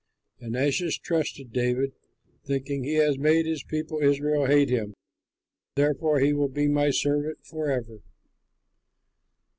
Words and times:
And 0.39 0.55
Achish 0.55 0.99
trusted 1.01 1.53
David, 1.53 1.91
thinking, 2.43 2.83
"He 2.83 2.95
has 2.95 3.19
made 3.19 3.45
his 3.45 3.61
people 3.61 3.99
Israel 4.01 4.47
hate 4.47 4.69
him; 4.69 4.95
therefore 5.75 6.19
he 6.19 6.33
will 6.33 6.49
be 6.49 6.67
my 6.67 6.89
servant 6.89 7.45
forever." 7.45 7.99